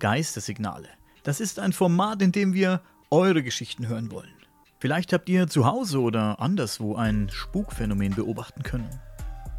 [0.00, 0.88] Geistersignale.
[1.22, 4.34] Das ist ein Format, in dem wir eure Geschichten hören wollen.
[4.78, 8.88] Vielleicht habt ihr zu Hause oder anderswo ein Spukphänomen beobachten können.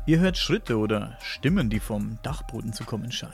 [0.08, 3.34] Ihr hört Schritte oder Stimmen, die vom Dachboden zu kommen scheinen.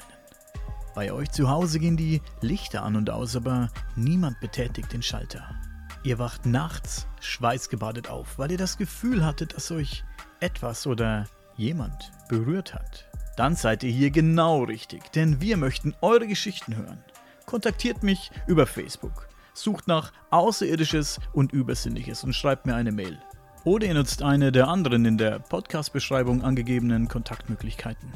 [0.94, 5.56] Bei euch zu Hause gehen die Lichter an und aus, aber niemand betätigt den Schalter.
[6.04, 10.04] Ihr wacht nachts schweißgebadet auf, weil ihr das Gefühl hattet, dass euch
[10.40, 13.08] etwas oder jemand berührt hat.
[13.38, 17.04] Dann seid ihr hier genau richtig, denn wir möchten eure Geschichten hören.
[17.46, 23.20] Kontaktiert mich über Facebook, sucht nach Außerirdisches und Übersinnliches und schreibt mir eine Mail.
[23.64, 28.12] Oder ihr nutzt eine der anderen in der Podcast-Beschreibung angegebenen Kontaktmöglichkeiten.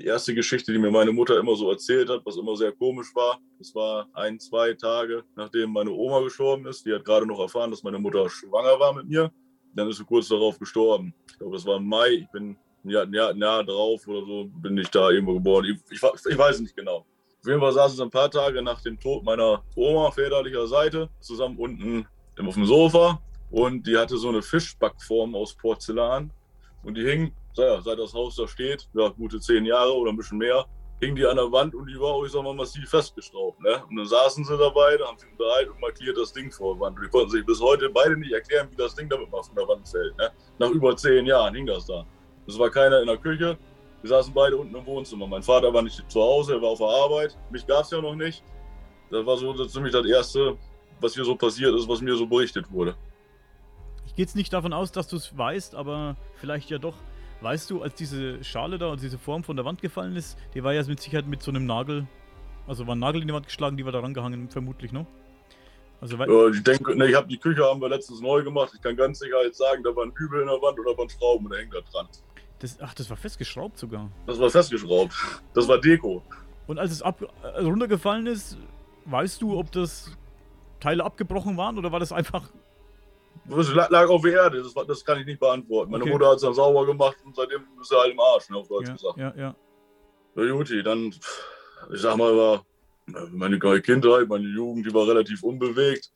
[0.00, 3.14] Die erste Geschichte, die mir meine Mutter immer so erzählt hat, was immer sehr komisch
[3.14, 6.86] war, das war ein, zwei Tage, nachdem meine Oma gestorben ist.
[6.86, 9.30] Die hat gerade noch erfahren, dass meine Mutter schwanger war mit mir.
[9.74, 11.14] Dann ist sie kurz darauf gestorben.
[11.30, 12.08] Ich glaube, das war im Mai.
[12.08, 15.66] Ich bin ein Jahr, ein Jahr drauf oder so, bin ich da irgendwo geboren.
[15.66, 17.04] Ich, ich, ich weiß nicht genau.
[17.40, 21.08] Auf jeden Fall saßen sie ein paar Tage nach dem Tod meiner Oma väterlicher Seite
[21.20, 22.06] zusammen unten
[22.38, 26.32] auf dem Sofa und die hatte so eine Fischbackform aus Porzellan
[26.82, 30.16] und die hing ja, seit das Haus da steht, ja, gute zehn Jahre oder ein
[30.16, 30.66] bisschen mehr,
[31.00, 33.60] hing die an der Wand und die war auch, ich sag mal, massiv festgeschraubt.
[33.60, 33.82] Ne?
[33.88, 36.80] Und dann saßen sie dabei, da haben sie unterhalten und markiert das Ding vor der
[36.80, 36.98] Wand.
[36.98, 39.54] Und die konnten sich bis heute beide nicht erklären, wie das Ding damit mal von
[39.54, 40.16] der Wand fällt.
[40.18, 40.30] Ne?
[40.58, 42.04] Nach über zehn Jahren hing das da.
[42.46, 43.56] Es war keiner in der Küche.
[44.02, 45.26] Wir saßen beide unten im Wohnzimmer.
[45.26, 47.36] Mein Vater war nicht zu Hause, er war auf der Arbeit.
[47.50, 48.42] Mich gab es ja noch nicht.
[49.10, 50.56] Das war so ziemlich das Erste,
[51.00, 52.94] was hier so passiert ist, was mir so berichtet wurde.
[54.06, 56.94] Ich gehe jetzt nicht davon aus, dass du es weißt, aber vielleicht ja doch.
[57.40, 60.62] Weißt du, als diese Schale da und diese Form von der Wand gefallen ist, die
[60.62, 62.06] war ja mit Sicherheit mit so einem Nagel,
[62.66, 65.06] also war ein Nagel in die Wand geschlagen, die war da rangehangen, vermutlich, ne?
[66.02, 68.72] Also, ja, ich denke, ne, ich habe die Küche haben wir letztens neu gemacht.
[68.74, 71.10] Ich kann ganz sicher jetzt sagen, da war ein Übel in der Wand oder waren
[71.10, 72.08] Schrauben und da hängt da dran.
[72.58, 74.10] Das, ach, das war festgeschraubt sogar.
[74.26, 75.14] Das war festgeschraubt.
[75.52, 76.22] Das war Deko.
[76.66, 78.56] Und als es ab, äh, runtergefallen ist,
[79.04, 80.16] weißt du, ob das
[80.78, 82.48] Teile abgebrochen waren oder war das einfach
[83.44, 85.90] das lag auf der Erde, das, das kann ich nicht beantworten.
[85.90, 86.12] Meine okay.
[86.12, 88.68] Mutter hat es dann sauber gemacht und seitdem ist er halt im Arsch, ne, auf
[88.68, 89.18] Deutsch ja, gesagt.
[89.18, 89.56] Ja, ja.
[90.34, 91.14] Na Juti, dann,
[91.92, 92.64] ich sag mal, war
[93.32, 96.12] meine Kindheit, meine Jugend, die war relativ unbewegt.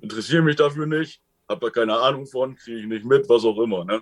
[0.00, 3.58] Interessiere mich dafür nicht, habe da keine Ahnung von, kriege ich nicht mit, was auch
[3.60, 3.84] immer.
[3.84, 4.00] Ne?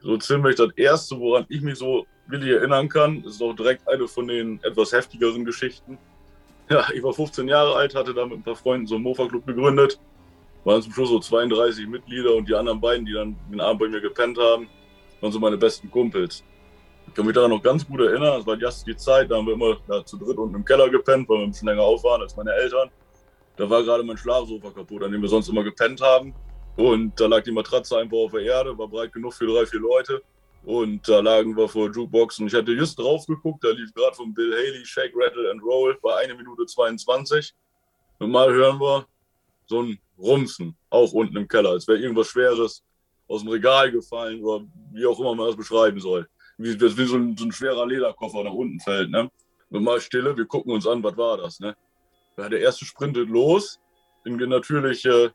[0.00, 4.08] So ziemlich das Erste, woran ich mich so willig erinnern kann, ist auch direkt eine
[4.08, 5.98] von den etwas heftigeren Geschichten.
[6.68, 9.46] Ja, ich war 15 Jahre alt, hatte da mit ein paar Freunden so einen Mofa-Club
[9.46, 9.98] gegründet
[10.64, 13.88] waren zum Schluss so 32 Mitglieder und die anderen beiden, die dann den Abend bei
[13.88, 14.68] mir gepennt haben,
[15.20, 16.42] waren so meine besten Kumpels.
[17.06, 19.46] Ich kann mich daran noch ganz gut erinnern, das war just die Zeit, da haben
[19.46, 22.02] wir immer ja, zu dritt unten im Keller gepennt, weil wir ein bisschen länger auf
[22.02, 22.90] waren als meine Eltern.
[23.56, 26.34] Da war gerade mein Schlafsofa kaputt, an dem wir sonst immer gepennt haben.
[26.76, 29.80] Und da lag die Matratze einfach auf der Erde, war breit genug für drei, vier
[29.80, 30.22] Leute.
[30.64, 32.46] Und da lagen wir vor Jukeboxen.
[32.46, 35.96] Ich hatte just drauf geguckt, da lief gerade von Bill Haley Shake, Rattle and Roll
[36.02, 37.54] bei 1 Minute 22.
[38.18, 39.06] Und mal hören wir
[39.66, 42.82] so ein Rumsen, auch unten im Keller, als wäre irgendwas Schweres
[43.28, 46.28] aus dem Regal gefallen oder wie auch immer man das beschreiben soll.
[46.56, 49.10] Wie, wie so, ein, so ein schwerer Lederkoffer nach unten fällt.
[49.10, 49.30] Ne?
[49.70, 51.58] Und mal Stille, wir gucken uns an, was war das.
[51.58, 51.76] Ne?
[52.36, 53.80] Ja, der erste sprintet los,
[54.24, 55.30] in natürlich, äh,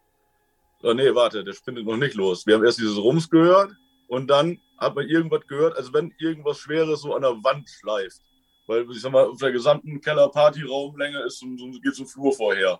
[0.84, 2.46] oh nee, warte, der sprintet noch nicht los.
[2.46, 3.72] Wir haben erst dieses Rums gehört
[4.08, 8.22] und dann hat man irgendwas gehört, als wenn irgendwas Schweres so an der Wand schleift.
[8.68, 12.32] Weil, ich sag mal, auf der gesamten Keller-Party-Raumlänge ist so, so, geht so ein Flur
[12.32, 12.80] vorher.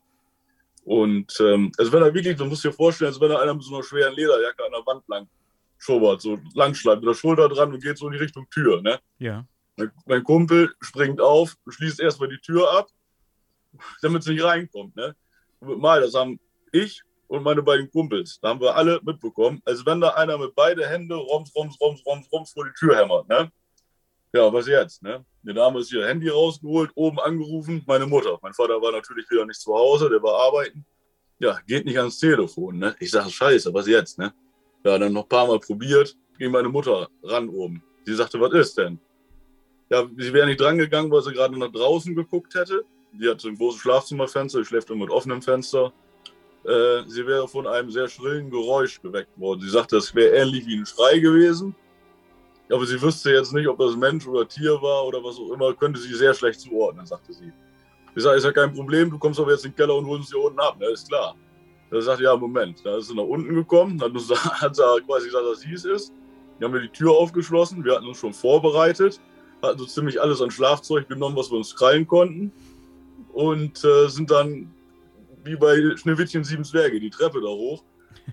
[0.90, 3.62] Und ähm, also wenn er wirklich, du musst dir vorstellen, als wenn er einer mit
[3.62, 5.30] so einer schweren Lederjacke an der Wand lang
[5.78, 8.82] schobert, so langschleift, mit der Schulter dran und geht so in die Richtung Tür.
[8.82, 9.00] Ne?
[9.20, 9.46] Ja.
[10.08, 12.88] Mein Kumpel springt auf, schließt erstmal die Tür ab,
[14.02, 14.96] damit es nicht reinkommt.
[14.96, 15.16] Ne?
[15.62, 16.40] Mal, das haben
[16.72, 20.56] ich und meine beiden Kumpels, da haben wir alle mitbekommen, als wenn da einer mit
[20.56, 23.30] beide Hände roms, roms, roms, roms, roms vor die Tür hämmert.
[23.30, 23.52] Ne?
[24.32, 25.02] Ja, was jetzt?
[25.02, 25.26] Ne?
[25.42, 28.38] Der Dame ist ihr Handy rausgeholt, oben angerufen, meine Mutter.
[28.44, 30.86] Mein Vater war natürlich wieder nicht zu Hause, der war arbeiten.
[31.40, 32.78] Ja, geht nicht ans Telefon.
[32.78, 32.96] Ne?
[33.00, 34.20] Ich sage, scheiße, was jetzt?
[34.20, 34.32] Ne?
[34.84, 37.82] Ja, dann noch ein paar Mal probiert, ging meine Mutter ran oben.
[38.06, 39.00] Sie sagte, was ist denn?
[39.90, 42.84] Ja, sie wäre nicht drangegangen, weil sie gerade nach draußen geguckt hätte.
[43.14, 45.92] Die hat so ein großes Schlafzimmerfenster, die schläft immer mit offenem Fenster.
[46.66, 49.62] Äh, sie wäre von einem sehr schrillen Geräusch geweckt worden.
[49.62, 51.76] Sie sagte, es wäre ähnlich wie ein Schrei gewesen
[52.72, 55.74] aber sie wüsste jetzt nicht, ob das Mensch oder Tier war oder was auch immer,
[55.74, 57.52] könnte sie sehr schlecht zuordnen, sagte sie.
[58.16, 60.22] Ich sage, ist ja kein Problem, du kommst aber jetzt in den Keller und holst
[60.22, 60.88] uns hier unten ab, ne?
[60.88, 61.36] ist klar.
[61.90, 64.14] Da sagt ja, Moment, da ist sie nach unten gekommen, dann
[64.62, 66.14] hat sie quasi gesagt, dass sie es ist.
[66.58, 69.20] Wir haben wir die Tür aufgeschlossen, wir hatten uns schon vorbereitet,
[69.62, 72.52] hatten so ziemlich alles an Schlafzeug genommen, was wir uns krallen konnten
[73.34, 74.72] und äh, sind dann
[75.44, 77.84] wie bei Schneewittchen sieben Zwerge die Treppe da hoch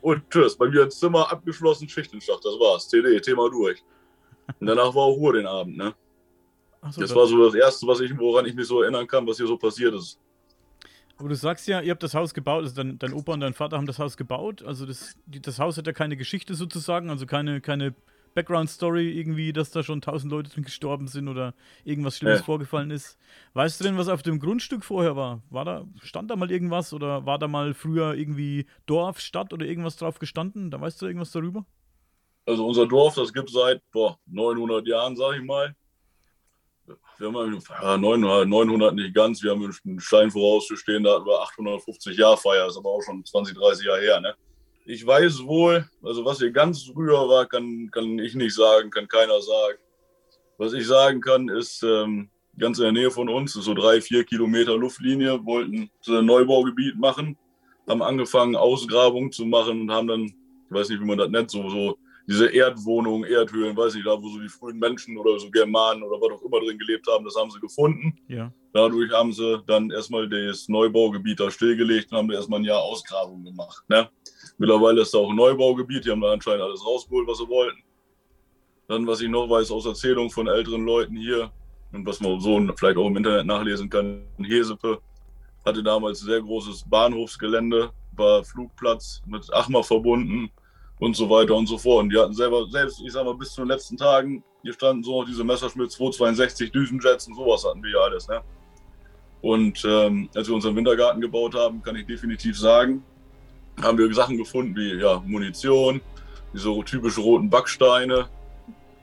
[0.00, 0.56] und tschüss.
[0.56, 2.88] Bei mir im Zimmer abgeschlossen, Schichtenschacht, das war's.
[2.88, 3.82] CD, Thema durch.
[4.60, 5.94] Und danach war auch Ruhe den Abend, ne?
[6.90, 9.38] So, das war so das Erste, was ich, woran ich mich so erinnern kann, was
[9.38, 10.20] hier so passiert ist.
[11.18, 13.54] Aber du sagst ja, ihr habt das Haus gebaut, also dein, dein Opa und dein
[13.54, 14.62] Vater haben das Haus gebaut.
[14.62, 17.94] Also das, das Haus hat ja keine Geschichte sozusagen, also keine, keine
[18.34, 21.54] Background-Story irgendwie, dass da schon tausend Leute drin gestorben sind oder
[21.84, 22.44] irgendwas Schlimmes ja.
[22.44, 23.16] vorgefallen ist.
[23.54, 25.42] Weißt du denn, was auf dem Grundstück vorher war?
[25.48, 29.64] War da, stand da mal irgendwas oder war da mal früher irgendwie Dorf, Stadt oder
[29.64, 30.70] irgendwas drauf gestanden?
[30.70, 31.64] Da weißt du irgendwas darüber?
[32.46, 35.74] Also unser Dorf, das gibt seit boah, 900 Jahren, sag ich mal.
[37.18, 41.40] Wir haben ja, 900, 900 nicht ganz, wir haben einen Stein vorauszustehen, da hatten wir
[41.40, 44.34] 850 Jahre Feier, ist aber auch schon 20, 30 Jahre her, ne?
[44.84, 49.08] Ich weiß wohl, also was hier ganz früher war, kann, kann ich nicht sagen, kann
[49.08, 49.78] keiner sagen.
[50.58, 54.22] Was ich sagen kann, ist, ähm, ganz in der Nähe von uns, so drei, vier
[54.22, 57.36] Kilometer Luftlinie, wollten so ein Neubaugebiet machen,
[57.88, 61.50] haben angefangen, Ausgrabungen zu machen und haben dann, ich weiß nicht, wie man das nennt,
[61.50, 65.50] so, so diese Erdwohnungen, Erdhöhlen, weiß nicht, da wo so die frühen Menschen oder so
[65.50, 68.18] Germanen oder was auch immer drin gelebt haben, das haben sie gefunden.
[68.28, 68.52] Ja.
[68.72, 73.44] Dadurch haben sie dann erstmal das Neubaugebiet da stillgelegt und haben erstmal ein Jahr Ausgrabung
[73.44, 73.84] gemacht.
[73.88, 74.08] Ne?
[74.58, 77.78] Mittlerweile ist da auch ein Neubaugebiet, die haben da anscheinend alles rausgeholt, was sie wollten.
[78.88, 81.50] Dann, was ich noch weiß aus Erzählungen von älteren Leuten hier
[81.92, 85.00] und was man so vielleicht auch im Internet nachlesen kann, Hesepe
[85.64, 90.50] hatte damals ein sehr großes Bahnhofsgelände, war Flugplatz mit Achmar verbunden
[90.98, 92.04] und so weiter und so fort.
[92.04, 95.02] Und die hatten selber, selbst, ich sag mal, bis zu den letzten Tagen, hier standen
[95.02, 98.42] so diese Messerschmitt 262 Düsenjets und sowas hatten wir ja alles, ne?
[99.42, 103.04] Und ähm, als wir unseren Wintergarten gebaut haben, kann ich definitiv sagen,
[103.80, 106.00] haben wir Sachen gefunden wie ja, Munition,
[106.52, 108.28] diese typischen roten Backsteine,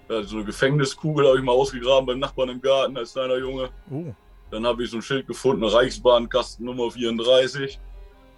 [0.10, 3.70] ja, so eine Gefängniskugel habe ich mal ausgegraben beim Nachbarn im Garten als kleiner Junge.
[3.90, 4.14] Uh.
[4.52, 7.80] Dann habe ich so ein Schild gefunden, Reichsbahnkasten Nummer 34.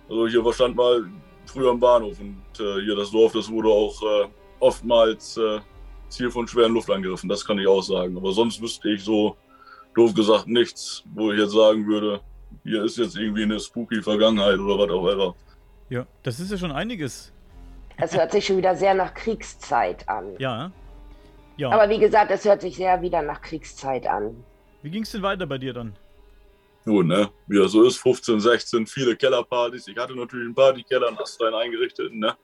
[0.08, 1.06] Also hier stand mal
[1.50, 4.28] früher am Bahnhof und äh, hier das Dorf, das wurde auch äh,
[4.60, 5.60] oftmals äh,
[6.10, 8.18] Ziel von schweren Luftangriffen, das kann ich auch sagen.
[8.18, 9.36] Aber sonst wüsste ich so,
[9.96, 12.22] doof gesagt, nichts, wo ich jetzt sagen würde,
[12.64, 15.36] hier ist jetzt irgendwie eine spooky Vergangenheit oder was auch immer.
[15.90, 17.32] Ja, das ist ja schon einiges.
[17.98, 20.36] Es hört sich schon wieder sehr nach Kriegszeit an.
[20.38, 20.72] Ja.
[21.58, 21.70] ja.
[21.70, 24.44] Aber wie gesagt, es hört sich sehr wieder nach Kriegszeit an.
[24.82, 25.96] Wie ging es denn weiter bei dir dann?
[26.86, 29.88] Nun, ne, wie er so ist, 15, 16, viele Kellerpartys.
[29.88, 32.36] Ich hatte natürlich einen Partykeller in Astrein eingerichtet, ne.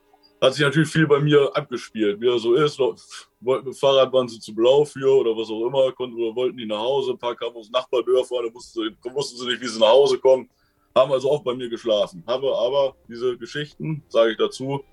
[0.42, 2.80] Hat sich natürlich viel bei mir abgespielt, wie er so ist.
[2.80, 6.58] Wollten mit Fahrrad waren sie zu blau für oder was auch immer, konnten oder wollten
[6.58, 7.12] die nach Hause.
[7.12, 10.18] Ein paar kamen aus Nachbardörfer, da wussten sie, wussten sie nicht, wie sie nach Hause
[10.18, 10.50] kommen
[10.96, 12.24] haben also auch bei mir geschlafen.
[12.28, 14.84] Habe aber diese Geschichten, sage ich dazu,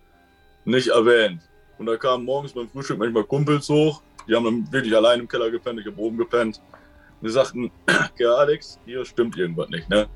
[0.65, 1.43] nicht erwähnt.
[1.79, 5.29] Und da kamen morgens beim Frühstück manchmal Kumpels hoch, die haben dann wirklich allein im
[5.29, 6.61] Keller gepennt, ich habe oben gepennt.
[7.23, 7.71] Die sagten,
[8.17, 10.09] Herr Alex, hier stimmt irgendwas nicht, ne?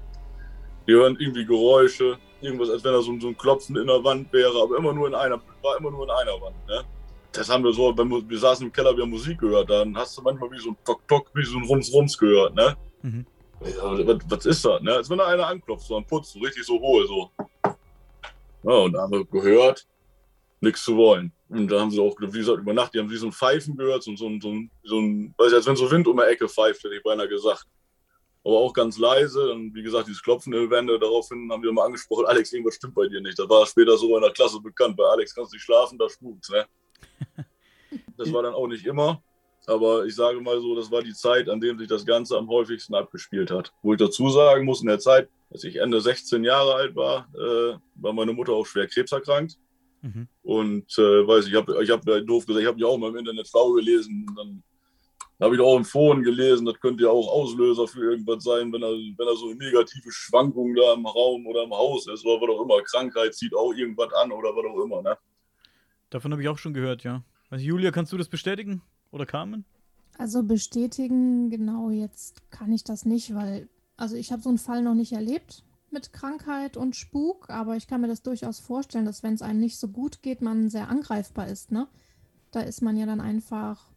[0.86, 4.32] Die hören irgendwie Geräusche, irgendwas, als wenn da so, so ein Klopfen in der Wand
[4.32, 6.82] wäre, aber immer nur in einer, war immer nur in einer Wand, ne?
[7.32, 10.18] Das haben wir so, wenn wir saßen im Keller, wir haben Musik gehört, dann hast
[10.18, 12.76] du manchmal wie so ein Tok-Tok, wie so ein Rums-Rums gehört, ne?
[13.02, 13.26] Mhm.
[13.64, 14.82] Ja, was, was, ist das?
[14.82, 14.92] Ne?
[14.92, 17.06] Als wenn da einer anklopft, so ein Putz, so richtig so hohl.
[17.06, 17.30] So.
[18.64, 19.86] Ja, und da haben wir gehört,
[20.60, 21.32] nichts zu wollen.
[21.52, 23.76] Und da haben sie auch, wie gesagt, über Nacht, die haben wie so ein Pfeifen
[23.76, 24.54] gehört, so, so, so,
[24.84, 27.28] so ein, weiß ich, als wenn so Wind um die Ecke pfeift, hätte ich beinahe
[27.28, 27.66] gesagt.
[28.42, 29.52] Aber auch ganz leise.
[29.52, 32.76] Und wie gesagt, dieses Klopfen in den Wände, daraufhin haben wir mal angesprochen, Alex, irgendwas
[32.76, 33.38] stimmt bei dir nicht.
[33.38, 34.96] Das war später so in der Klasse bekannt.
[34.96, 36.66] Bei Alex kannst du nicht schlafen, da spukt's, ne?
[38.16, 39.22] Das war dann auch nicht immer.
[39.66, 42.48] Aber ich sage mal so, das war die Zeit, an der sich das Ganze am
[42.48, 43.72] häufigsten abgespielt hat.
[43.82, 47.28] Wo ich dazu sagen muss, in der Zeit, als ich Ende 16 Jahre alt war,
[47.34, 49.58] äh, war meine Mutter auch schwer krebserkrankt.
[50.02, 50.28] Mhm.
[50.42, 53.16] Und äh, weiß ich, habe ich hab, doof gesagt, ich habe ja auch mal im
[53.16, 54.26] Internet schlau gelesen.
[54.36, 54.62] Dann
[55.40, 58.82] habe ich auch im Foren gelesen, das könnte ja auch Auslöser für irgendwas sein, wenn
[58.82, 62.40] er, wenn er so eine negative Schwankung da im Raum oder im Haus ist oder
[62.40, 62.82] was auch immer.
[62.82, 65.02] Krankheit zieht auch irgendwas an oder was auch immer.
[65.02, 65.16] Ne?
[66.10, 67.24] Davon habe ich auch schon gehört, ja.
[67.50, 68.82] Also Julia, kannst du das bestätigen?
[69.10, 69.64] Oder Carmen?
[70.18, 74.82] Also bestätigen, genau, jetzt kann ich das nicht, weil, also ich habe so einen Fall
[74.82, 79.22] noch nicht erlebt mit Krankheit und Spuk, aber ich kann mir das durchaus vorstellen, dass
[79.22, 81.88] wenn es einem nicht so gut geht, man sehr angreifbar ist, ne?
[82.50, 83.88] Da ist man ja dann einfach,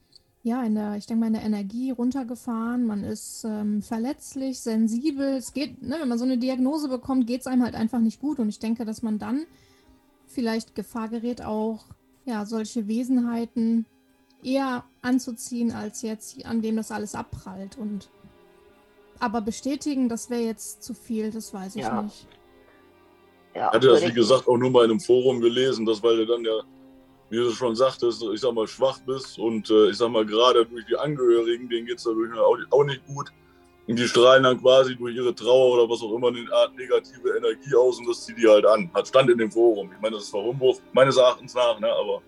[0.44, 5.36] ja, in der, ich denke mal, in der Energie runtergefahren, man ist ähm, verletzlich, sensibel,
[5.36, 8.22] es geht, ne, wenn man so eine Diagnose bekommt, geht es einem halt einfach nicht
[8.22, 9.46] gut und ich denke, dass man dann
[10.28, 11.86] vielleicht Gefahr gerät, auch,
[12.26, 13.86] ja, solche Wesenheiten
[14.44, 17.78] eher anzuziehen, als jetzt, an dem das alles abprallt.
[17.78, 18.10] Und
[19.20, 22.02] aber bestätigen, das wäre jetzt zu viel, das weiß ich ja.
[22.02, 22.28] nicht.
[23.54, 26.18] Ja, ich hatte das, wie gesagt, auch nur mal in einem Forum gelesen, dass weil
[26.18, 26.62] du dann ja,
[27.30, 30.66] wie du schon sagtest, ich sag mal, schwach bist und äh, ich sag mal, gerade
[30.66, 33.32] durch die Angehörigen, denen geht es dadurch auch, auch nicht gut,
[33.88, 37.38] Und die strahlen dann quasi durch ihre Trauer oder was auch immer eine Art negative
[37.38, 38.90] Energie aus und das zieht die halt an.
[38.94, 39.92] Hat Stand in dem Forum.
[39.94, 41.88] Ich meine, das ist zwar Humbug, meines Erachtens nach, ne?
[41.92, 42.22] aber.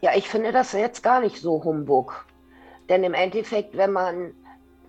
[0.00, 2.24] Ja, ich finde das jetzt gar nicht so Humbug.
[2.88, 4.34] Denn im Endeffekt, wenn man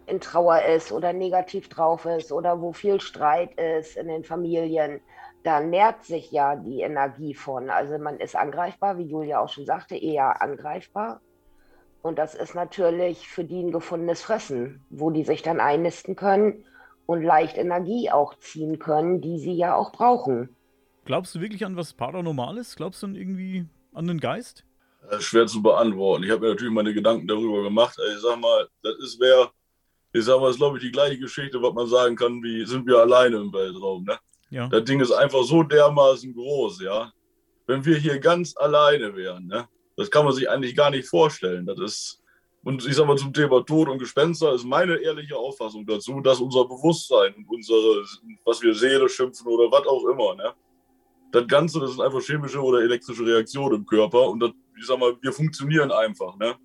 [0.05, 5.01] in Trauer ist oder negativ drauf ist oder wo viel Streit ist in den Familien,
[5.43, 7.69] da nährt sich ja die Energie von.
[7.69, 11.21] Also man ist angreifbar, wie Julia auch schon sagte, eher angreifbar.
[12.01, 16.65] Und das ist natürlich für die ein gefundenes Fressen, wo die sich dann einnisten können
[17.05, 20.55] und leicht Energie auch ziehen können, die sie ja auch brauchen.
[21.05, 22.75] Glaubst du wirklich an was Paranormales?
[22.75, 24.65] Glaubst du an irgendwie an den Geist?
[25.11, 26.23] Ist schwer zu beantworten.
[26.23, 27.97] Ich habe mir natürlich meine Gedanken darüber gemacht.
[28.13, 29.51] Ich sag mal, das ist wer,
[30.13, 32.65] ich sag mal, das ist glaube ich die gleiche Geschichte, was man sagen kann, wie
[32.65, 34.17] sind wir alleine im Weltraum, ne?
[34.51, 34.67] Ja.
[34.67, 37.11] Das Ding ist einfach so dermaßen groß, ja.
[37.65, 39.67] Wenn wir hier ganz alleine wären, ne?
[39.97, 41.65] Das kann man sich eigentlich gar nicht vorstellen.
[41.65, 42.21] Das ist,
[42.63, 46.39] und ich sag mal zum Thema Tod und Gespenster ist meine ehrliche Auffassung dazu, dass
[46.39, 48.03] unser Bewusstsein und unsere,
[48.45, 50.53] was wir Seele schimpfen oder was auch immer, ne?
[51.31, 54.99] Das Ganze, das sind einfach chemische oder elektrische Reaktionen im Körper und das, ich sag
[54.99, 56.55] mal, wir funktionieren einfach, ne?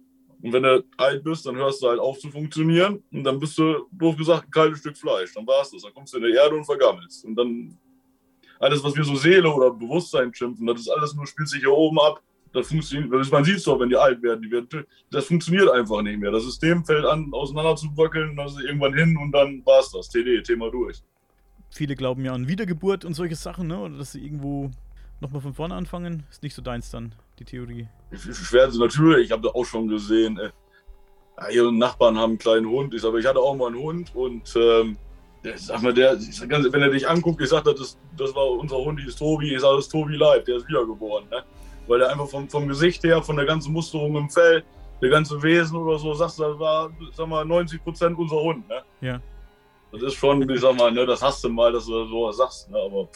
[0.43, 3.59] Und wenn du alt bist, dann hörst du halt auf zu funktionieren und dann bist
[3.59, 5.35] du, doof gesagt, ein kaltes Stück Fleisch.
[5.35, 5.83] Dann war es das.
[5.83, 7.25] Dann kommst du in die Erde und vergammelst.
[7.25, 7.77] Und dann
[8.61, 11.73] alles, was wir so Seele oder Bewusstsein schimpfen, das ist alles nur, spielt sich hier
[11.73, 12.23] oben ab.
[12.53, 16.01] Das funktioniert, man sieht es doch, wenn die alt werden, die werden, das funktioniert einfach
[16.01, 16.31] nicht mehr.
[16.31, 19.91] Das System fällt an, auseinander zu bröckeln, dann ist irgendwann hin und dann war es
[19.91, 20.09] das.
[20.09, 21.03] TD, Thema durch.
[21.71, 23.79] Viele glauben ja an Wiedergeburt und solche Sachen, ne?
[23.79, 24.71] Oder dass sie irgendwo
[25.21, 26.25] nochmal von vorne anfangen.
[26.31, 27.89] Ist nicht so deins dann, die Theorie.
[28.13, 30.39] Schwer natürlich, ich habe das auch schon gesehen.
[30.39, 32.95] Äh, ihre Nachbarn haben einen kleinen Hund.
[32.95, 34.97] Ich sage, ich hatte auch mal einen Hund und ähm,
[35.45, 38.77] der, sag mal, der, sag, wenn er dich anguckt, ich sage, das, das war unser
[38.77, 39.55] Hund, die ist Tobi.
[39.55, 41.29] Ich sage, das ist Tobi Live, der ist wiedergeboren.
[41.31, 41.45] Ne?
[41.89, 44.63] weil er einfach vom, vom Gesicht her, von der ganzen Musterung im Fell,
[45.01, 48.69] der ganze Wesen oder so, sagst du, das war, sag mal, 90 Prozent unser Hund,
[48.69, 48.83] ne?
[49.01, 49.21] Ja.
[49.91, 52.37] Das ist schon, ich sag mal, ne, das hast du mal, dass du so was
[52.37, 52.79] sagst, ne?
[52.79, 53.09] Aber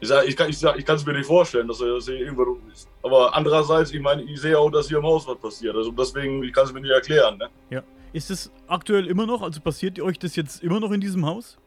[0.00, 2.58] ich, sag, ich kann es ich, ich mir nicht vorstellen, dass er das hier irgendwo
[2.72, 2.88] ist.
[3.02, 5.74] Aber andererseits, ich meine, ich sehe auch, dass hier im Haus was passiert.
[5.74, 7.48] Also deswegen, ich kann es mir nicht erklären, ne?
[7.70, 7.82] Ja.
[8.12, 11.58] Ist es aktuell immer noch, also passiert euch das jetzt immer noch in diesem Haus?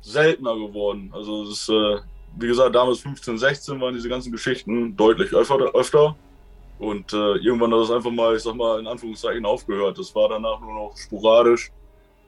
[0.00, 1.10] Seltener geworden.
[1.12, 1.98] Also es ist, äh,
[2.38, 5.74] wie gesagt, damals 15, 16 waren diese ganzen Geschichten deutlich öfter.
[5.74, 6.16] öfter.
[6.78, 9.98] Und äh, irgendwann hat das einfach mal, ich sag mal, in Anführungszeichen aufgehört.
[9.98, 11.70] Das war danach nur noch sporadisch.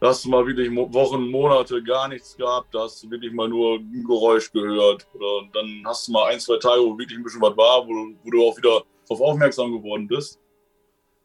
[0.01, 2.75] Da hast du mal wirklich Wochen, Monate gar nichts gehabt.
[2.75, 5.09] Da hast du wirklich mal nur ein Geräusch gehört.
[5.15, 7.93] Oder dann hast du mal ein, zwei Tage, wo wirklich ein bisschen was war, wo,
[8.23, 10.39] wo du auch wieder darauf aufmerksam geworden bist.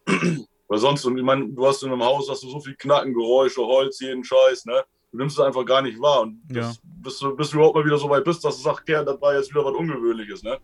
[0.67, 3.61] Weil sonst, ich meine, du hast in einem Haus, hast du so viel Knacken, Geräusche,
[3.61, 4.83] Holz, jeden Scheiß, ne?
[5.13, 6.21] du nimmst es einfach gar nicht wahr.
[6.21, 6.73] Und ja.
[6.83, 9.21] bis, du, bis du überhaupt mal wieder so weit bist, dass du sagst, ja, das
[9.21, 10.57] war jetzt wieder was Ungewöhnliches, ne?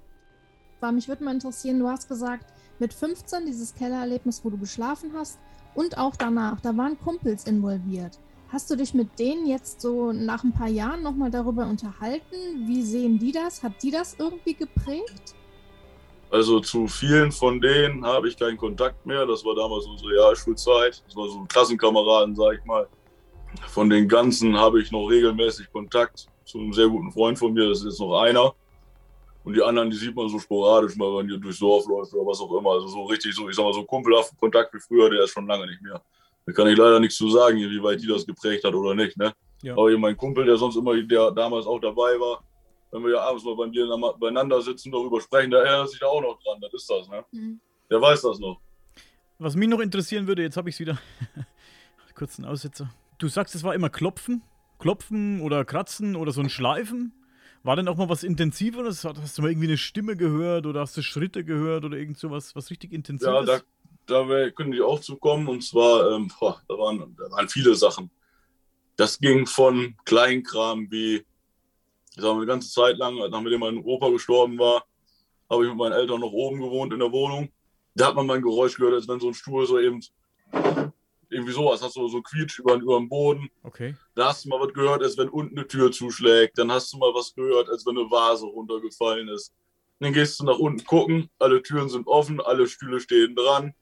[0.93, 2.45] Mich würde mal interessieren, du hast gesagt,
[2.79, 5.39] mit 15 dieses Kellererlebnis, wo du geschlafen hast
[5.75, 8.19] und auch danach, da waren Kumpels involviert.
[8.51, 12.65] Hast du dich mit denen jetzt so nach ein paar Jahren nochmal darüber unterhalten?
[12.65, 13.61] Wie sehen die das?
[13.61, 15.35] Hat die das irgendwie geprägt?
[16.31, 19.25] Also zu vielen von denen habe ich keinen Kontakt mehr.
[19.25, 21.03] Das war damals unsere Realschulzeit.
[21.05, 22.87] Das war so Klassenkameraden, sag ich mal.
[23.67, 27.69] Von den ganzen habe ich noch regelmäßig Kontakt zu einem sehr guten Freund von mir,
[27.69, 28.53] das ist jetzt noch einer.
[29.43, 32.25] Und die anderen, die sieht man so sporadisch mal, wenn ihr durchs Dorf läuft oder
[32.25, 32.71] was auch immer.
[32.71, 35.47] Also so richtig, so, ich sag mal, so kumpelhaften Kontakt wie früher, der ist schon
[35.47, 36.01] lange nicht mehr.
[36.45, 39.17] Da kann ich leider nichts zu sagen, wie weit die das geprägt hat oder nicht.
[39.17, 39.33] Ne?
[39.61, 39.73] Ja.
[39.73, 42.43] Aber mein Kumpel, der sonst immer, der damals auch dabei war,
[42.91, 43.87] wenn wir ja abends mal bei mir
[44.19, 46.59] beieinander sitzen, darüber sprechen, der erinnert sich da auch noch dran.
[46.61, 47.23] Das ist das, ne?
[47.31, 47.59] Mhm.
[47.89, 48.59] Der weiß das noch.
[49.37, 50.97] Was mich noch interessieren würde, jetzt habe ich es wieder.
[52.15, 52.89] Kurzen Aussetzer.
[53.17, 54.41] Du sagst, es war immer Klopfen,
[54.79, 57.13] Klopfen oder Kratzen oder so ein Schleifen.
[57.63, 59.03] War denn auch mal was Intensiveres?
[59.03, 62.55] Hast du mal irgendwie eine Stimme gehört oder hast du Schritte gehört oder irgend sowas,
[62.55, 63.47] was richtig Intensives?
[63.47, 63.61] Ja,
[64.07, 65.47] da, da können die auch zu kommen.
[65.47, 68.09] Und zwar, ähm, boah, da, waren, da waren viele Sachen.
[68.95, 71.25] Das ging von Kleinkram wie, ich
[72.15, 74.85] sag mal, eine ganze Zeit lang, nachdem mein Opa gestorben war,
[75.49, 77.49] habe ich mit meinen Eltern noch oben gewohnt in der Wohnung.
[77.95, 80.01] Da hat man mal ein Geräusch gehört, als wenn so ein Stuhl so eben
[81.29, 83.49] irgendwie sowas, hast du so Quietsch über, über den Boden.
[83.63, 83.95] Okay.
[84.15, 86.57] Da hast du mal was gehört, als wenn unten eine Tür zuschlägt.
[86.57, 89.53] Dann hast du mal was gehört, als wenn eine Vase runtergefallen ist.
[89.99, 93.73] Dann gehst du nach unten gucken, alle Türen sind offen, alle Stühle stehen dran,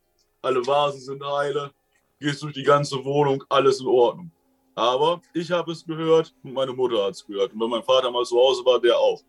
[0.42, 1.72] alle Vasen sind heile.
[2.20, 4.32] Gehst durch die ganze Wohnung, alles in Ordnung.
[4.74, 7.54] Aber ich habe es gehört und meine Mutter hat es gehört.
[7.54, 9.24] Und wenn mein Vater mal zu Hause war, der auch.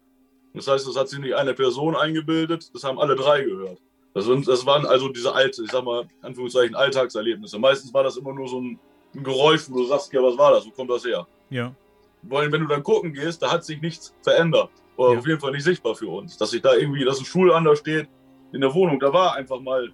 [0.55, 3.79] Das heißt, das hat sich nicht eine Person eingebildet, das haben alle drei gehört.
[4.27, 7.59] Das, das waren also diese alte, ich sag mal, Anführungszeichen, Alltagserlebnisse.
[7.59, 8.79] Meistens war das immer nur so ein,
[9.15, 10.67] ein Geräusch, wo du sagst, ja, was war das?
[10.67, 11.27] Wo kommt das her?
[11.51, 11.75] Ja.
[12.23, 14.71] Weil wenn du dann gucken gehst, da hat sich nichts verändert.
[14.97, 15.19] Oder ja.
[15.21, 16.37] auf jeden Fall nicht sichtbar für uns.
[16.37, 18.09] Dass sich da irgendwie, dass ein Stuhl anders steht
[18.53, 19.91] in der Wohnung, da war einfach mal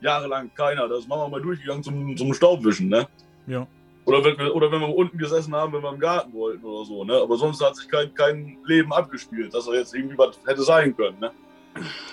[0.00, 0.88] jahrelang keiner.
[0.88, 3.08] Da ist Mama mal durchgegangen zum, zum Staubwischen, ne?
[3.46, 3.66] Ja.
[4.04, 6.84] Oder wenn, wir, oder wenn wir unten gesessen haben, wenn wir im Garten wollten oder
[6.84, 7.04] so.
[7.04, 7.14] Ne?
[7.14, 10.96] Aber sonst hat sich kein, kein Leben abgespielt, dass er jetzt irgendwie was hätte sein
[10.96, 11.18] können.
[11.18, 11.32] Ne?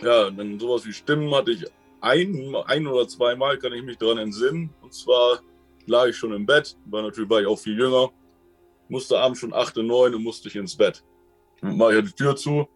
[0.01, 1.65] Ja, dann sowas wie Stimmen hatte ich
[2.01, 4.73] ein, ein oder zweimal, kann ich mich daran entsinnen.
[4.81, 5.39] Und zwar
[5.85, 8.09] lag ich schon im Bett, war natürlich war ich auch viel jünger,
[8.89, 11.03] musste abends schon 8, 9 und musste ich ins Bett.
[11.61, 12.67] Dann mache ich die Tür zu,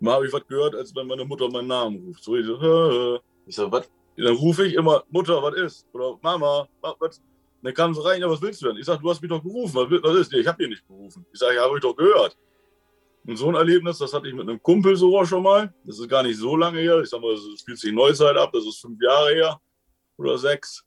[0.00, 2.24] mal habe ich was gehört, als wenn meine Mutter meinen Namen ruft.
[2.24, 3.90] So, ich so, ich sag, was?
[4.16, 5.86] Dann rufe ich immer, Mutter, was ist?
[5.92, 6.68] Oder Mama,
[6.98, 7.22] was?
[7.62, 8.76] Dann kam sie rein, ja, was willst du denn?
[8.76, 10.32] Ich sag, du hast mich doch gerufen, was, was ist?
[10.32, 11.24] Nee, ich habe dich nicht gerufen.
[11.32, 12.36] Ich sage, ja, habe ich doch gehört.
[13.24, 15.72] Und so ein Erlebnis, das hatte ich mit einem Kumpel sogar schon mal.
[15.84, 17.00] Das ist gar nicht so lange her.
[17.00, 19.60] Ich sag mal, das spielt sich Neuzeit ab, das ist fünf Jahre her
[20.16, 20.84] oder sechs.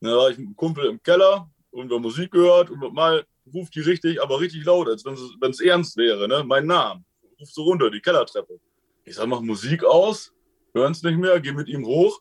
[0.00, 3.74] Da war ich mit einem Kumpel im Keller und wir Musik gehört und mal ruft
[3.74, 6.44] die richtig, aber richtig laut, als wenn es ernst wäre, ne?
[6.44, 7.04] Mein Name.
[7.40, 8.60] Ruft so runter, die Kellertreppe.
[9.04, 10.32] Ich sag, mach Musik aus,
[10.74, 12.20] hören es nicht mehr, geh mit ihm hoch.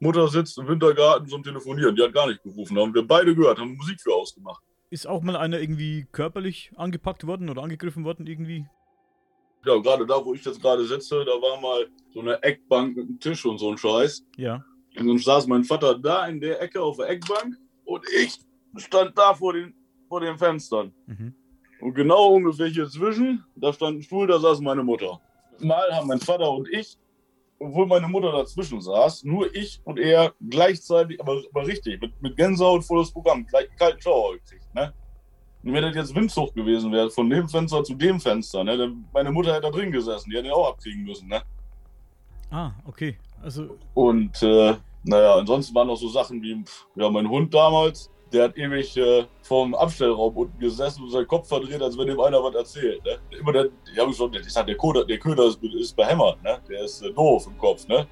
[0.00, 1.94] Mutter sitzt im Wintergarten zum Telefonieren.
[1.94, 2.74] Die hat gar nicht gerufen.
[2.74, 4.62] Da haben wir beide gehört, haben Musik für ausgemacht.
[4.90, 8.66] Ist auch mal einer irgendwie körperlich angepackt worden oder angegriffen worden irgendwie?
[9.64, 13.06] Ja, gerade da, wo ich jetzt gerade sitze, da war mal so eine Eckbank mit
[13.06, 14.24] einem Tisch und so ein Scheiß.
[14.36, 14.64] Ja.
[14.98, 18.38] Und dann saß mein Vater da in der Ecke auf der Eckbank und ich
[18.76, 19.74] stand da vor den,
[20.08, 20.92] vor den Fenstern.
[21.06, 21.34] Mhm.
[21.80, 25.20] Und genau ungefähr hier zwischen, da stand ein Stuhl, da saß meine Mutter.
[25.60, 26.98] Mal haben mein Vater und ich,
[27.58, 32.36] obwohl meine Mutter dazwischen saß, nur ich und er gleichzeitig, aber, aber richtig, mit, mit
[32.36, 34.74] Gänsehaut volles Programm, gleich einen kalten Schauer gekriegt.
[34.74, 34.92] Ne?
[35.64, 39.04] Und wenn das jetzt Windzucht gewesen wäre, von dem Fenster zu dem Fenster, ne, dann
[39.12, 41.28] meine Mutter hätte da drin gesessen, die hätte ihn auch abkriegen müssen.
[41.28, 41.42] Ne?
[42.50, 43.16] Ah, okay.
[43.42, 46.64] Also, Und äh, naja, ansonsten waren noch so Sachen wie,
[46.96, 51.48] ja, mein Hund damals, der hat ewig äh, vorm Abstellraum unten gesessen und seinen Kopf
[51.48, 53.04] verdreht, als wenn ihm einer was erzählt.
[53.04, 53.18] Ne?
[53.38, 56.58] Immer der, ich habe schon, ich sag, der Köder, der Köder ist, ist behämmert, ne?
[56.68, 57.86] der ist äh, doof im Kopf.
[57.88, 58.06] Ne?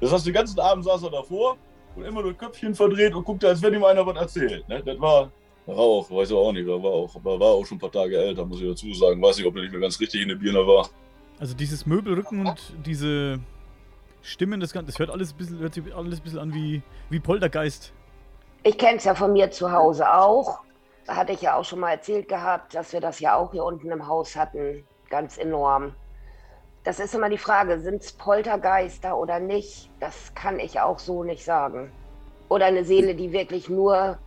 [0.00, 1.56] Das heißt, den ganzen Abend saß er davor
[1.96, 4.68] und immer nur Köpfchen verdreht und guckte, als wenn ihm einer was erzählt.
[4.68, 4.82] Ne?
[4.84, 5.30] Das war,
[5.66, 8.16] war auch, weiß ich auch nicht, war auch, aber war auch schon ein paar Tage
[8.16, 9.22] älter, muss ich dazu sagen.
[9.22, 10.88] Weiß nicht, ob er nicht mehr ganz richtig in der Birne war.
[11.38, 13.40] also dieses Möbelrücken und diese
[14.22, 16.82] Stimmen, das, Ganze, das hört alles ein bisschen, hört sich alles ein bisschen an wie,
[17.10, 17.92] wie Poltergeist.
[18.62, 20.60] Ich kenne es ja von mir zu Hause auch.
[21.04, 23.64] Da hatte ich ja auch schon mal erzählt gehabt, dass wir das ja auch hier
[23.64, 24.84] unten im Haus hatten.
[25.10, 25.94] Ganz enorm.
[26.84, 29.90] Das ist immer die Frage, sind es Poltergeister oder nicht?
[29.98, 31.92] Das kann ich auch so nicht sagen.
[32.48, 34.18] Oder eine Seele, die wirklich nur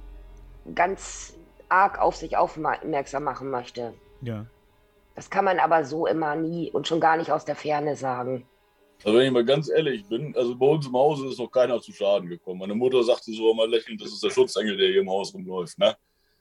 [0.74, 1.36] ganz
[1.70, 3.94] arg auf sich aufmerksam machen möchte.
[4.22, 4.46] Ja.
[5.16, 8.46] Das kann man aber so immer nie und schon gar nicht aus der Ferne sagen.
[9.04, 11.80] Also wenn ich mal ganz ehrlich bin, also bei uns im Hause ist noch keiner
[11.82, 12.60] zu Schaden gekommen.
[12.60, 15.78] Meine Mutter sagte so immer lächelnd, das ist der Schutzengel, der hier im Haus rumläuft.
[15.78, 15.96] Ne?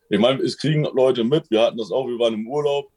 [0.08, 2.90] Ich meine, es kriegen Leute mit, wir hatten das auch, wir waren im Urlaub.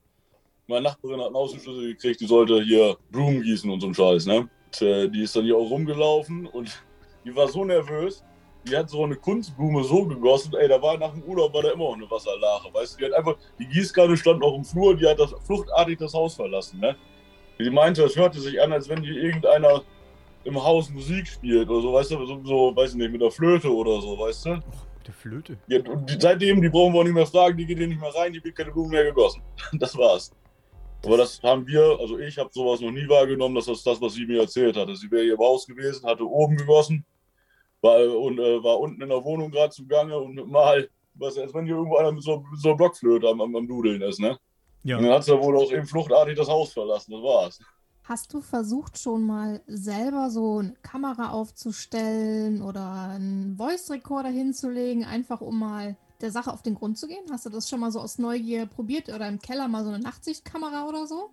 [0.68, 4.26] Meine Nachbarin hat einen Außenschlüssel gekriegt, die sollte hier Blumen gießen und so ein Scheiß.
[4.26, 4.50] Ne?
[4.68, 6.84] Und, äh, die ist dann hier auch rumgelaufen und
[7.24, 8.24] die war so nervös,
[8.67, 11.71] die hat so eine Kunstblume so gegossen, ey, da war nach dem Urlaub war da
[11.71, 14.95] immer noch eine Wasserlache, weißt du, die hat einfach, die Gießkanne stand noch im Flur,
[14.95, 16.95] die hat das fluchtartig das Haus verlassen, ne?
[17.60, 19.82] Die meinte, es hörte sich an, als wenn hier irgendeiner
[20.43, 23.32] im Haus Musik spielt oder so, weißt du, so, so weiß ich nicht, mit der
[23.32, 24.60] Flöte oder so, weißt du?
[25.06, 25.58] Der Flöte.
[25.67, 27.99] Ja, und die, seitdem, die brauchen wir auch nicht mehr fragen, die geht hier nicht
[27.99, 29.41] mehr rein, die wird keine Blumen mehr gegossen.
[29.73, 30.32] Das war's.
[31.06, 34.13] Aber das haben wir, also ich habe sowas noch nie wahrgenommen, dass das das, was
[34.13, 34.95] sie mir erzählt hatte.
[34.95, 37.06] Sie wäre hier im Haus gewesen, hatte oben gegossen,
[37.82, 41.66] war, und, äh, war unten in der Wohnung gerade zugange und mal, was, als wenn
[41.66, 44.38] hier irgendwo einer mit so, mit so einer Blockflöte am, am, am Dudeln ist, ne?
[44.84, 44.98] Ja.
[44.98, 47.60] Und dann hat sie wohl auch eben fluchtartig das Haus verlassen, das war's.
[48.04, 55.04] Hast du versucht schon mal selber so eine Kamera aufzustellen oder einen Voice Recorder hinzulegen,
[55.04, 57.26] einfach um mal der Sache auf den Grund zu gehen?
[57.30, 60.00] Hast du das schon mal so aus Neugier probiert oder im Keller mal so eine
[60.00, 61.32] Nachtsichtkamera oder so?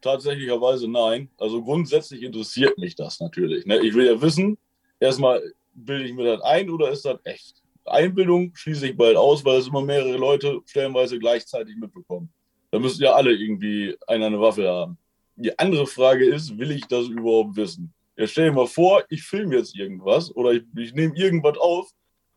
[0.00, 1.30] Tatsächlicherweise nein.
[1.38, 3.64] Also grundsätzlich interessiert mich das natürlich.
[3.66, 3.78] Ne?
[3.78, 4.58] Ich will ja wissen,
[5.00, 5.42] erstmal
[5.74, 7.62] bilde ich mir das ein oder ist das echt?
[7.84, 12.28] Einbildung schließe ich bald aus, weil es immer mehrere Leute stellenweise gleichzeitig mitbekommen.
[12.70, 14.98] Da müssen ja alle irgendwie einer eine Waffe haben.
[15.36, 17.92] Die andere Frage ist, will ich das überhaupt wissen?
[18.16, 21.90] Ja, stell dir mal vor, ich filme jetzt irgendwas oder ich, ich nehme irgendwas auf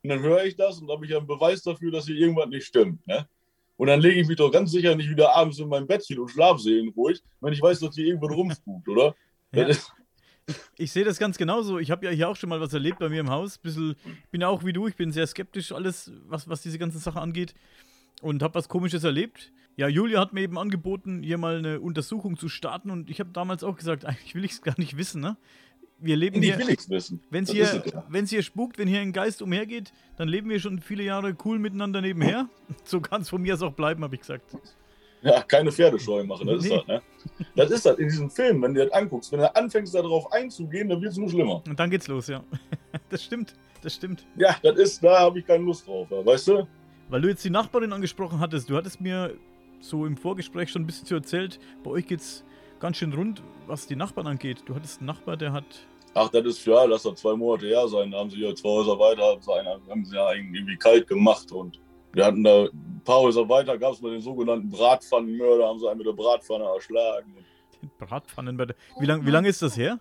[0.04, 2.48] und dann höre ich das und habe ich ja einen Beweis dafür, dass hier irgendwas
[2.48, 3.06] nicht stimmt.
[3.08, 3.28] Ne?
[3.78, 6.30] Und dann lege ich mich doch ganz sicher nicht wieder abends in mein Bettchen und
[6.30, 9.16] schlafe seelenruhig, wenn ich weiß, dass hier irgendwas rumspukt, oder?
[9.54, 9.66] Ja.
[9.66, 9.92] Das ist,
[10.78, 11.80] Ich sehe das ganz genauso.
[11.80, 13.58] Ich habe ja hier auch schon mal was erlebt bei mir im Haus.
[13.58, 13.96] Bisschen,
[14.32, 17.54] bin auch wie du, ich bin sehr skeptisch, alles, was, was diese ganze Sache angeht.
[18.22, 19.52] Und habe was Komisches erlebt.
[19.78, 22.92] Ja, Julia hat mir eben angeboten, hier mal eine Untersuchung zu starten.
[22.92, 25.38] Und ich habe damals auch gesagt, eigentlich will ich es gar nicht wissen, ne?
[26.04, 26.58] Wir leben ich hier.
[26.58, 27.22] will nichts wissen.
[27.30, 28.04] Wenn es hier, ja.
[28.10, 31.60] wenn's hier spukt, wenn hier ein Geist umhergeht, dann leben wir schon viele Jahre cool
[31.60, 32.50] miteinander nebenher.
[32.86, 34.46] So kann es von mir aus auch bleiben, habe ich gesagt.
[35.24, 36.70] Ja, keine Pferdescheu machen, das Nee.
[36.76, 37.02] ist das, ne?
[37.56, 40.90] Das ist das in diesem Film, wenn du das anguckst, wenn du anfängst darauf einzugehen,
[40.90, 41.62] dann wird es nur schlimmer.
[41.68, 42.44] Und dann geht's los, ja.
[43.10, 44.26] Das stimmt, das stimmt.
[44.38, 46.68] Ja, das ist, da habe ich keine Lust drauf, weißt du?
[47.10, 49.34] Weil du jetzt die Nachbarin angesprochen hattest, du hattest mir
[49.80, 52.44] so im Vorgespräch schon ein bisschen so erzählt, bei euch geht's
[52.80, 54.64] ganz schön rund, was die Nachbarn angeht.
[54.66, 55.66] Du hattest einen Nachbar, der hat.
[56.14, 58.12] Ach, das ist ja, lass das zwei Monate her sein.
[58.12, 61.08] Da haben sie ja zwei Häuser weiter, haben sie, einen, haben sie ja irgendwie kalt
[61.08, 61.80] gemacht und
[62.14, 65.88] wir hatten da ein paar Häuser weiter, gab es mal den sogenannten Bratpfannenmörder, haben sie
[65.88, 67.36] einen mit der Bratpfanne erschlagen.
[67.98, 68.76] Bratpfannenmörder.
[69.00, 70.00] Wie lange wie lang ist das her?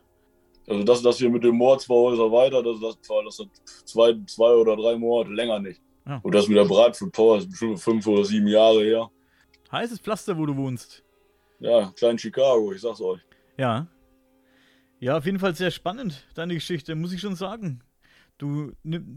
[0.66, 3.49] Also das, das hier mit dem Mord zwei Häuser weiter, das, das, das hat
[3.87, 5.81] zwei, zwei oder drei Monate länger nicht.
[6.07, 6.20] Ja.
[6.23, 9.11] Und das mit der Bratpfanne ist bestimmt fünf oder sieben Jahre her.
[9.73, 11.05] Heißes Pflaster, wo du wohnst.
[11.61, 13.20] Ja, klein Chicago, ich sag's euch.
[13.57, 13.87] Ja.
[14.99, 17.83] Ja, auf jeden Fall sehr spannend, deine Geschichte, muss ich schon sagen.
[18.40, 18.72] Du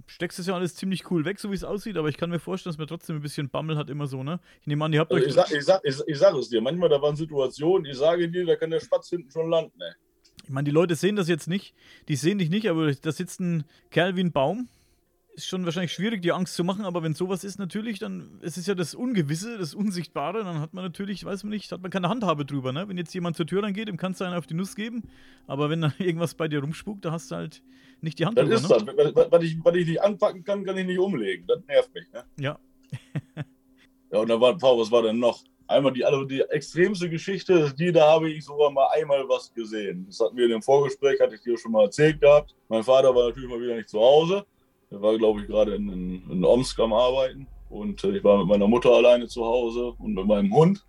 [0.06, 2.40] steckst es ja alles ziemlich cool weg, so wie es aussieht, aber ich kann mir
[2.40, 4.42] vorstellen, dass man trotzdem ein bisschen Bammel hat, immer so, ne?
[4.60, 5.30] Ich nehme an, ihr habt also euch.
[5.30, 8.30] Ich sag, ich, sag, ich, ich sag es dir, manchmal da waren Situationen, ich sage
[8.30, 9.94] dir, da kann der Spatz hinten schon landen, ey.
[10.44, 11.74] Ich meine, die Leute sehen das jetzt nicht,
[12.10, 14.68] die sehen dich nicht, aber da sitzt ein Kerl wie ein Baum
[15.36, 18.58] ist schon wahrscheinlich schwierig, die Angst zu machen, aber wenn sowas ist natürlich, dann es
[18.58, 21.92] ist ja das Ungewisse, das Unsichtbare, dann hat man natürlich, weiß man nicht, hat man
[21.92, 22.88] keine Handhabe drüber, ne?
[22.88, 25.04] Wenn jetzt jemand zur Tür reingeht, dem kannst du einen auf die Nuss geben,
[25.48, 27.64] aber wenn da irgendwas bei dir rumspukt, da hast du halt
[28.02, 28.56] nicht die Hand das drüber.
[28.56, 29.14] Das ist ne?
[29.14, 29.32] das.
[29.32, 31.46] Was ich, was ich nicht anpacken kann, kann ich nicht umlegen.
[31.48, 32.24] Das nervt mich, ne?
[32.40, 32.60] Ja.
[34.12, 35.44] ja, und da war, Paul, was war denn noch?
[35.66, 40.06] Einmal die, also die extremste Geschichte, die da habe ich sogar mal einmal was gesehen.
[40.08, 42.54] Das hatten wir in dem Vorgespräch, hatte ich dir schon mal erzählt gehabt.
[42.68, 44.46] Mein Vater war natürlich mal wieder nicht zu Hause.
[44.94, 47.48] Er war, glaube ich, gerade in, in, in Omsk am Arbeiten.
[47.70, 50.86] Und äh, ich war mit meiner Mutter alleine zu Hause und mit meinem Hund.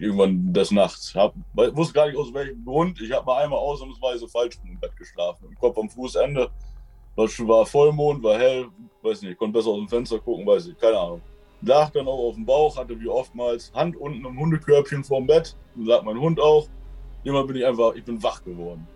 [0.00, 1.14] Irgendwann des Nachts.
[1.14, 3.00] Hab, wusste gar nicht aus welchem Grund.
[3.00, 5.46] Ich habe mal einmal ausnahmsweise falsch im Bett geschlafen.
[5.48, 6.50] Im Kopf am Fußende.
[7.14, 8.66] War Vollmond, war hell.
[9.02, 11.22] Weiß nicht, ich konnte besser aus dem Fenster gucken, weiß ich, keine Ahnung.
[11.62, 15.56] Lag dann auch auf dem Bauch, hatte wie oftmals Hand unten im Hundekörbchen vorm Bett.
[15.76, 16.66] Dann lag mein Hund auch.
[17.22, 18.86] Immer bin ich einfach, ich bin wach geworden.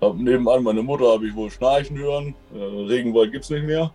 [0.00, 2.34] Hab nebenan meine Mutter habe ich wohl schnarchen hören.
[2.54, 3.92] Äh, Regenwald gibt es nicht mehr.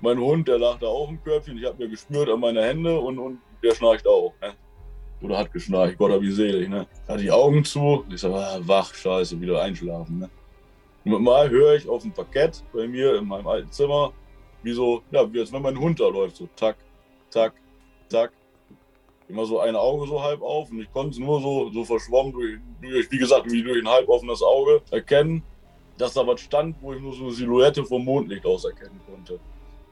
[0.00, 1.58] Mein Hund, der lag da auch im Körbchen.
[1.58, 4.32] Ich habe mir gespürt an meine Hände und, und der schnarcht auch.
[4.40, 4.54] Ne?
[5.22, 5.98] Oder hat geschnarcht.
[5.98, 6.68] Gott hab ich selig.
[6.68, 6.86] Ne?
[7.08, 8.04] Hatte die Augen zu.
[8.08, 10.20] Ich sag, ah, wach, scheiße, wieder einschlafen.
[10.20, 10.30] Ne?
[11.04, 14.12] Und mal höre ich auf dem Parkett bei mir in meinem alten Zimmer,
[14.62, 16.36] wie so, ja, wie als wenn mein Hund da läuft.
[16.36, 16.76] So tack,
[17.30, 17.54] tack,
[18.08, 18.32] tack.
[19.28, 22.32] Immer so ein Auge so halb auf und ich konnte es nur so, so verschwommen
[22.32, 25.42] durch, durch, wie gesagt, wie durch ein halb offenes Auge erkennen,
[25.98, 29.38] dass da was stand, wo ich nur so eine Silhouette vom Mondlicht aus erkennen konnte.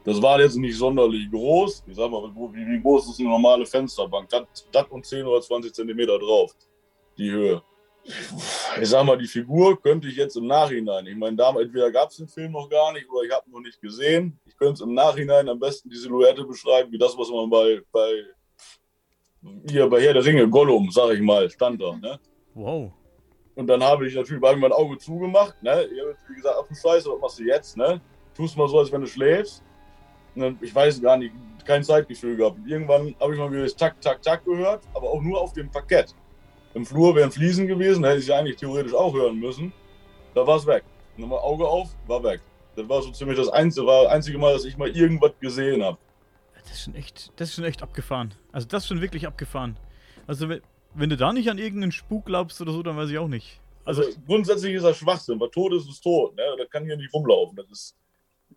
[0.06, 1.82] Das war jetzt nicht sonderlich groß.
[1.88, 4.28] Ich sag mal, wie, wie groß ist eine normale Fensterbank?
[4.70, 6.54] Das, und 10 oder 20 Zentimeter drauf,
[7.18, 7.60] die Höhe.
[8.80, 12.10] Ich sag mal, die Figur könnte ich jetzt im Nachhinein, ich meine, damals entweder gab
[12.10, 14.38] es den Film noch gar nicht oder ich habe ihn noch nicht gesehen.
[14.46, 17.82] Ich könnte es im Nachhinein am besten die Silhouette beschreiben, wie das, was man bei,
[17.90, 18.22] bei
[19.68, 21.96] hier bei Herr der Ringe, Gollum, sag ich mal, stand da.
[21.96, 22.20] Ne?
[22.54, 22.92] Wow.
[23.56, 25.60] Und dann habe ich natürlich bei mein Auge zugemacht.
[25.64, 25.88] Ne?
[25.92, 27.76] Ich habe gesagt, ach du Scheiße, was machst du jetzt?
[27.76, 28.00] Ne?
[28.36, 29.64] Tust mal so, als wenn du schläfst
[30.61, 31.33] ich weiß gar nicht,
[31.66, 32.59] kein Zeitgefühl gehabt.
[32.59, 35.53] Und irgendwann habe ich mal wieder das Tack, Tack, Tack gehört, aber auch nur auf
[35.53, 36.14] dem Parkett.
[36.75, 39.72] Im Flur wären Fliesen gewesen, hätte ich eigentlich theoretisch auch hören müssen.
[40.35, 40.85] Da war es weg.
[41.16, 42.40] Nochmal Auge auf, war weg.
[42.77, 45.83] Das war so ziemlich das einzige, war das einzige Mal, dass ich mal irgendwas gesehen
[45.83, 45.99] habe.
[46.62, 48.35] Das ist schon echt, das ist schon echt abgefahren.
[48.53, 49.79] Also das ist schon wirklich abgefahren.
[50.27, 50.61] Also wenn,
[50.94, 53.61] wenn du da nicht an irgendeinen Spuk glaubst oder so, dann weiß ich auch nicht.
[53.85, 56.37] Also, also grundsätzlich ist das Schwachsinn, weil tot ist, ist tot.
[56.37, 56.42] Ne?
[56.59, 57.57] Das kann hier nicht rumlaufen.
[57.57, 57.96] Das ist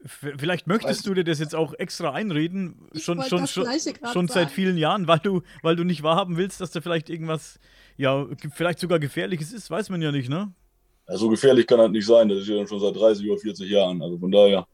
[0.05, 3.67] Vielleicht möchtest du dir das jetzt auch extra einreden, schon, schon, schon,
[4.13, 7.59] schon seit vielen Jahren, weil du, weil du nicht wahrhaben willst, dass da vielleicht irgendwas,
[7.97, 10.53] ja, vielleicht sogar Gefährliches ist, weiß man ja nicht, ne?
[11.09, 13.69] Ja, so gefährlich kann das nicht sein, das ist ja schon seit 30 oder 40
[13.69, 14.65] Jahren, also von daher.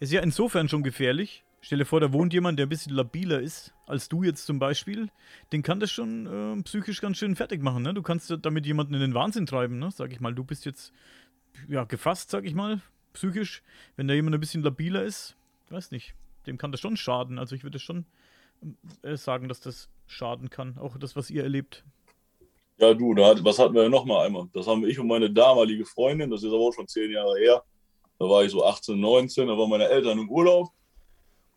[0.00, 1.44] Ist ja insofern schon gefährlich.
[1.60, 4.58] Stell dir vor, da wohnt jemand, der ein bisschen labiler ist als du jetzt zum
[4.58, 5.08] Beispiel.
[5.52, 6.26] Den kann das schon
[6.58, 7.94] äh, psychisch ganz schön fertig machen, ne?
[7.94, 9.90] Du kannst damit jemanden in den Wahnsinn treiben, ne?
[9.92, 10.92] Sag ich mal, du bist jetzt,
[11.68, 12.80] ja, gefasst, sag ich mal,
[13.16, 13.62] psychisch,
[13.96, 15.36] wenn da jemand ein bisschen labiler ist,
[15.70, 16.14] weiß nicht,
[16.46, 17.38] dem kann das schon schaden.
[17.38, 18.04] Also ich würde schon
[19.02, 21.84] äh, sagen, dass das schaden kann, auch das, was ihr erlebt.
[22.78, 24.48] Ja, du, da, was hatten wir ja nochmal einmal?
[24.52, 27.62] Das haben ich und meine damalige Freundin, das ist aber auch schon zehn Jahre her.
[28.18, 30.68] Da war ich so 18, 19, da waren meine Eltern im Urlaub.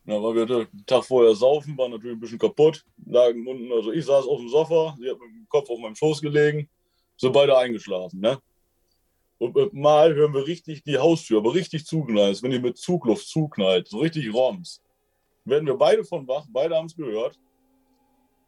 [0.06, 3.92] Da waren wir den Tag vorher saufen, waren natürlich ein bisschen kaputt, lagen unten, also
[3.92, 6.68] ich saß auf dem Sofa, sie hat mit dem Kopf auf meinem Schoß gelegen,
[7.18, 8.40] sind beide eingeschlafen, ne?
[9.40, 13.88] Und mal hören wir richtig die Haustür, aber richtig zugeknallt, wenn die mit Zugluft zuknallt,
[13.88, 14.82] so richtig Roms.
[15.46, 17.40] Werden wir beide von wach, beide haben es gehört.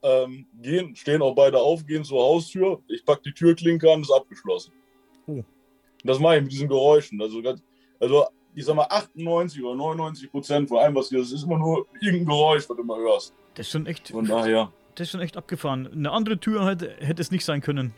[0.03, 2.83] Ähm, gehen, stehen auch beide auf, gehen zur Haustür.
[2.89, 4.73] Ich packe die Türklinke an, ist abgeschlossen.
[5.27, 5.43] Oh.
[6.03, 7.21] Das mache ich mit diesen Geräuschen.
[7.21, 7.41] Also,
[7.99, 11.57] also, ich sag mal, 98 oder 99 Prozent von allem, was hier ist, ist immer
[11.57, 13.33] nur irgendein Geräusch, was du immer hörst.
[13.53, 14.09] Das ist schon echt.
[14.09, 14.73] Von daher.
[14.95, 15.87] Das ist schon echt abgefahren.
[15.87, 17.93] Eine andere Tür hätte, hätte es nicht sein können.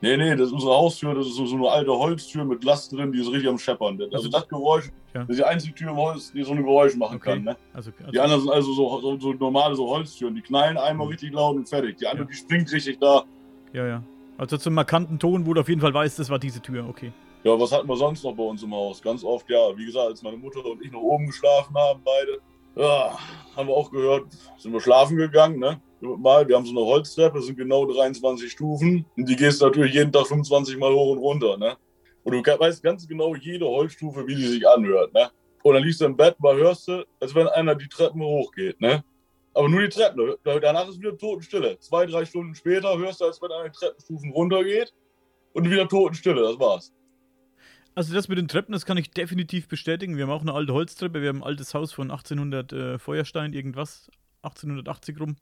[0.00, 3.10] Nee, nee, das ist unsere Haustür, das ist so, eine alte Holztür mit Glas drin,
[3.10, 4.00] die ist richtig am Scheppern.
[4.12, 5.22] Also das Geräusch, Ja.
[5.22, 7.30] das ist die einzige Tür im Holz, die so ein Geräusch machen Okay.
[7.34, 7.44] kann.
[7.44, 7.56] Ne?
[7.72, 11.06] Also, Die also anderen sind also so, so, so normale so Holztüren, die knallen einmal
[11.06, 11.10] Mhm.
[11.12, 11.96] richtig laut und fertig.
[11.96, 12.30] Die andere, Ja.
[12.30, 13.24] die springt richtig da.
[13.72, 14.02] ja, ja.
[14.36, 17.10] Also zum markanten Ton, wo du auf jeden Fall weißt, das war diese Tür, okay.
[17.42, 19.02] Ja, was hatten wir sonst noch bei uns im Haus?
[19.02, 22.38] Ganz oft, ja, wie gesagt, als meine Mutter und ich noch oben geschlafen haben, beide,
[22.76, 23.18] ja,
[23.56, 24.26] haben wir auch gehört,
[24.58, 25.80] sind wir schlafen gegangen, ne?
[26.00, 30.12] Mal, wir haben so eine Holztreppe, sind genau 23 Stufen und die gehst natürlich jeden
[30.12, 31.76] Tag 25 Mal hoch und runter, ne?
[32.22, 35.30] Und du weißt ganz genau jede Holzstufe, wie die sich anhört, ne?
[35.62, 38.80] Und dann liegst du im Bett, mal hörst du, als wenn einer die Treppen hochgeht,
[38.80, 39.02] ne?
[39.54, 41.78] Aber nur die Treppen, danach ist wieder Totenstille.
[41.80, 44.94] Zwei, drei Stunden später hörst du, als wenn einer die Treppenstufen runtergeht
[45.52, 46.92] und wieder Totenstille, das war's.
[47.98, 50.16] Also das mit den Treppen, das kann ich definitiv bestätigen.
[50.16, 51.20] Wir haben auch eine alte Holztreppe.
[51.20, 54.08] Wir haben ein altes Haus von 1800 äh, Feuerstein, irgendwas,
[54.42, 55.34] 1880 rum.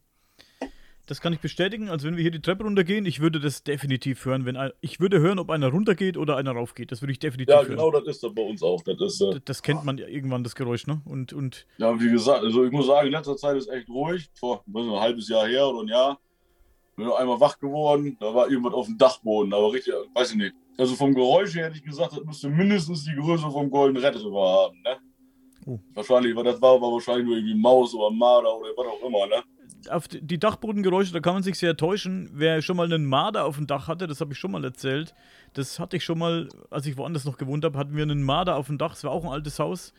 [1.06, 1.90] Das kann ich bestätigen.
[1.90, 4.46] Also wenn wir hier die Treppe runtergehen, ich würde das definitiv hören.
[4.46, 6.90] Wenn ein, ich würde hören, ob einer runtergeht oder einer raufgeht.
[6.92, 7.68] Das würde ich definitiv Ja, hören.
[7.72, 8.82] genau, das ist das bei uns auch.
[8.84, 11.02] Das ist, äh, D- Das kennt man ja irgendwann, das Geräusch, ne?
[11.04, 14.30] Und, und ja, wie gesagt, also ich muss sagen, in letzter Zeit ist echt ruhig.
[14.32, 16.18] Vor ein halbes Jahr her oder ein Jahr
[16.96, 18.16] bin ich einmal wach geworden.
[18.18, 20.54] Da war irgendwas auf dem Dachboden, aber richtig, weiß ich nicht.
[20.78, 24.64] Also vom Geräusch her hätte ich gesagt, das müsste mindestens die Größe vom Golden Retriever
[24.64, 24.96] haben, ne?
[25.64, 25.80] Oh.
[25.94, 29.26] Wahrscheinlich, weil das war, war wahrscheinlich nur irgendwie Maus oder Marder oder was auch immer,
[29.26, 29.42] ne?
[29.90, 32.30] auf die die Dachbodengeräusche, da kann man sich sehr täuschen.
[32.32, 35.14] Wer schon mal einen Marder auf dem Dach hatte, das habe ich schon mal erzählt.
[35.54, 38.56] Das hatte ich schon mal, als ich woanders noch gewohnt habe, hatten wir einen Marder
[38.56, 38.94] auf dem Dach.
[38.94, 39.92] Es war auch ein altes Haus.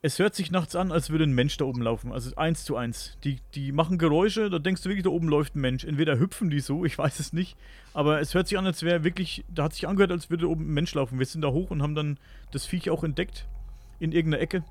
[0.00, 2.12] Es hört sich nachts an, als würde ein Mensch da oben laufen.
[2.12, 3.18] Also eins zu eins.
[3.24, 5.84] Die, die machen Geräusche, da denkst du wirklich, da oben läuft ein Mensch.
[5.84, 7.56] Entweder hüpfen die so, ich weiß es nicht.
[7.94, 10.48] Aber es hört sich an, als wäre wirklich, da hat sich angehört, als würde da
[10.48, 11.18] oben ein Mensch laufen.
[11.18, 12.18] Wir sind da hoch und haben dann
[12.52, 13.46] das Viech auch entdeckt.
[13.98, 14.62] In irgendeiner Ecke.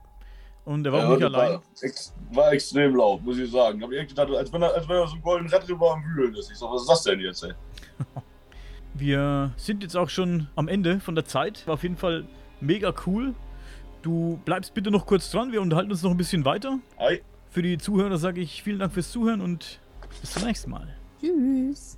[0.63, 1.51] Und er war auch nicht allein.
[1.51, 3.81] War, ex, war extrem laut, muss ich sagen.
[3.83, 6.35] Hab ich gedacht, als wenn er, als wenn er so ein Golden Retriever am Wühlen
[6.35, 6.49] ist.
[6.49, 7.53] Ich sag, was ist das denn jetzt, ey?
[8.93, 11.67] Wir sind jetzt auch schon am Ende von der Zeit.
[11.67, 12.25] War auf jeden Fall
[12.61, 13.33] mega cool.
[14.07, 15.51] Du bleibst bitte noch kurz dran.
[15.51, 16.79] Wir unterhalten uns noch ein bisschen weiter.
[16.97, 17.21] Hi.
[17.49, 19.81] Für die Zuhörer sage ich vielen Dank fürs Zuhören und
[20.21, 20.95] bis zum nächsten Mal.
[21.19, 21.97] Tschüss.